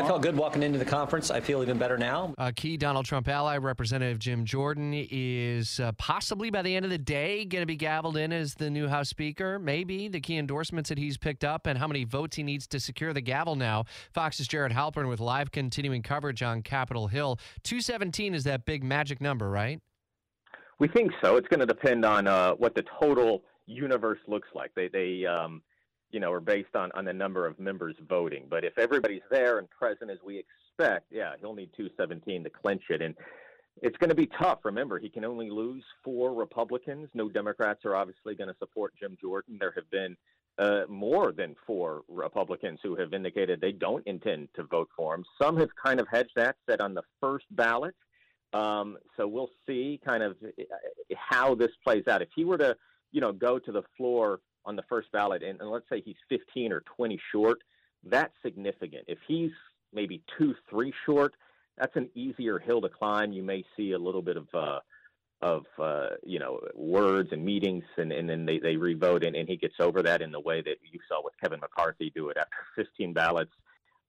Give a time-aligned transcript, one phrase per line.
[0.00, 1.30] I felt good walking into the conference.
[1.30, 2.32] I feel even better now.
[2.38, 6.90] A key Donald Trump ally, Representative Jim Jordan, is uh, possibly by the end of
[6.90, 9.58] the day going to be gavelled in as the new House Speaker.
[9.58, 12.80] Maybe the key endorsements that he's picked up and how many votes he needs to
[12.80, 13.84] secure the gavel now.
[14.14, 17.38] Fox's Jared Halpern with live continuing coverage on Capitol Hill.
[17.64, 19.82] 217 is that big magic number, right?
[20.78, 21.36] We think so.
[21.36, 24.70] It's going to depend on uh, what the total universe looks like.
[24.74, 25.60] They, they um,
[26.10, 28.46] you know, are based on, on the number of members voting.
[28.48, 32.82] But if everybody's there and present as we expect, yeah, he'll need 217 to clinch
[32.90, 33.02] it.
[33.02, 33.14] And
[33.82, 34.60] it's going to be tough.
[34.64, 37.08] Remember, he can only lose four Republicans.
[37.14, 39.56] No Democrats are obviously going to support Jim Jordan.
[39.60, 40.16] There have been
[40.58, 45.24] uh, more than four Republicans who have indicated they don't intend to vote for him.
[45.40, 47.94] Some have kind of hedged that, said on the first ballot.
[48.52, 52.20] Um, so we'll see kind of uh, how this plays out.
[52.20, 52.76] If he were to,
[53.12, 56.16] you know, go to the floor on the first ballot, and, and let's say he's
[56.28, 57.58] 15 or 20 short,
[58.04, 59.04] that's significant.
[59.08, 59.50] If he's
[59.92, 61.34] maybe two, three short,
[61.76, 63.32] that's an easier hill to climb.
[63.32, 64.80] You may see a little bit of uh,
[65.42, 69.48] of uh, you know words and meetings, and, and then they they revote, and, and
[69.48, 72.36] he gets over that in the way that you saw with Kevin McCarthy do it
[72.36, 73.52] after 15 ballots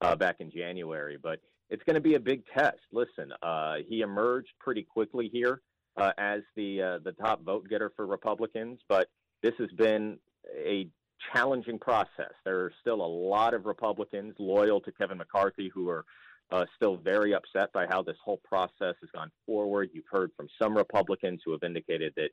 [0.01, 1.17] uh, back in January.
[1.21, 2.79] But it's going to be a big test.
[2.91, 5.61] Listen, uh, he emerged pretty quickly here
[5.95, 9.07] uh, as the uh, the top vote getter for Republicans, but
[9.41, 10.17] this has been
[10.65, 10.87] a
[11.33, 12.33] challenging process.
[12.45, 16.05] There are still a lot of Republicans loyal to Kevin McCarthy who are
[16.51, 19.89] uh, still very upset by how this whole process has gone forward.
[19.93, 22.29] You've heard from some Republicans who have indicated that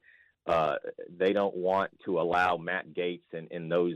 [0.52, 0.76] uh,
[1.18, 3.94] they don't want to allow Matt Gaetz and, and those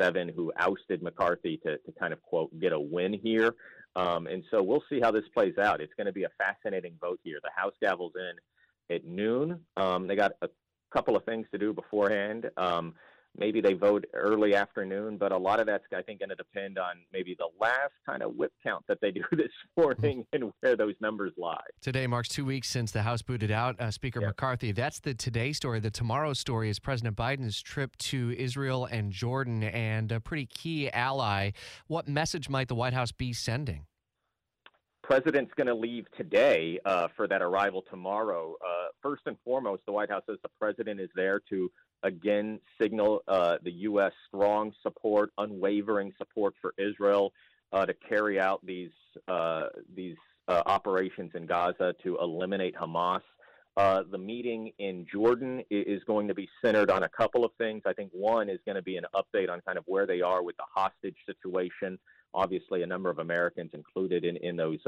[0.00, 3.54] seven who ousted McCarthy to, to kind of quote get a win here.
[3.96, 5.80] Um, and so we'll see how this plays out.
[5.80, 7.38] It's going to be a fascinating vote here.
[7.42, 9.60] The House gavel's in at noon.
[9.76, 10.48] Um, they got a
[10.92, 12.48] couple of things to do beforehand.
[12.56, 12.94] Um,
[13.38, 16.78] maybe they vote early afternoon, but a lot of that's I think going to depend
[16.78, 20.76] on maybe the last kind of whip count that they do this morning and where
[20.76, 21.56] those numbers lie.
[21.80, 24.30] Today marks two weeks since the House booted out uh, Speaker yep.
[24.30, 24.72] McCarthy.
[24.72, 25.80] That's the today story.
[25.80, 30.90] The tomorrow story is President Biden's trip to Israel and Jordan, and a pretty key
[30.90, 31.52] ally.
[31.86, 33.86] What message might the White House be sending?
[35.08, 38.54] president's going to leave today uh, for that arrival tomorrow.
[38.62, 41.70] Uh, first and foremost, the White House says the president is there to
[42.02, 44.12] again signal uh, the U.S.
[44.28, 47.32] strong support, unwavering support for Israel
[47.72, 48.90] uh, to carry out these
[49.26, 49.64] uh,
[49.94, 50.16] these
[50.48, 53.20] uh, operations in Gaza to eliminate Hamas.
[53.76, 57.82] Uh, the meeting in Jordan is going to be centered on a couple of things.
[57.86, 60.42] I think one is going to be an update on kind of where they are
[60.42, 61.96] with the hostage situation.
[62.34, 64.80] Obviously, a number of Americans included in in those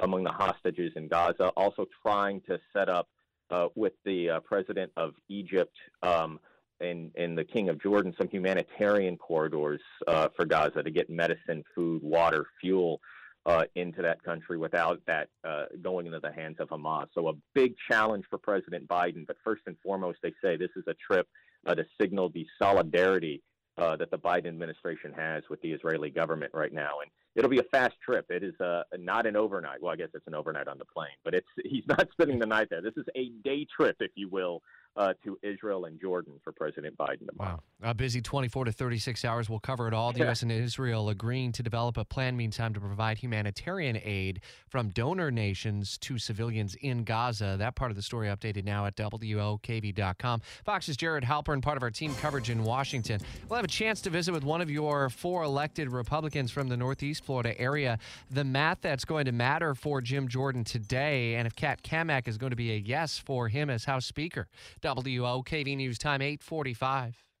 [0.00, 1.48] among the hostages in Gaza.
[1.56, 3.08] Also, trying to set up
[3.52, 6.40] uh, with the uh, president of Egypt um,
[6.80, 11.62] and, and the king of Jordan some humanitarian corridors uh, for Gaza to get medicine,
[11.74, 13.00] food, water, fuel
[13.44, 17.06] uh, into that country without that uh, going into the hands of Hamas.
[17.14, 19.26] So a big challenge for President Biden.
[19.26, 21.28] But first and foremost, they say this is a trip
[21.66, 23.42] uh, to signal the solidarity
[23.78, 27.00] uh, that the Biden administration has with the Israeli government right now.
[27.00, 28.26] And it'll be a fast trip.
[28.30, 29.82] It is uh, not an overnight.
[29.82, 32.46] Well, I guess it's an overnight on the plane, but it's he's not spending the
[32.46, 32.82] night there.
[32.82, 34.62] This is a day trip, if you will,
[34.96, 37.60] uh, to Israel and Jordan for President Biden tomorrow.
[37.80, 37.90] Wow.
[37.90, 39.50] A busy 24 to 36 hours.
[39.50, 40.12] We'll cover it all.
[40.12, 40.20] The.
[40.20, 40.42] U.S.
[40.42, 45.98] and Israel agreeing to develop a plan, meantime, to provide humanitarian aid from donor nations
[45.98, 47.56] to civilians in Gaza.
[47.58, 50.42] That part of the story updated now at WOKV.com.
[50.64, 53.20] Fox's Jared Halpern, part of our team coverage in Washington.
[53.48, 56.76] We'll have a chance to visit with one of your four elected Republicans from the
[56.76, 57.98] Northeast Florida area.
[58.30, 62.38] The math that's going to matter for Jim Jordan today, and if Kat Cammack is
[62.38, 64.46] going to be a yes for him as House Speaker.
[64.82, 67.31] WOKV News Time 845.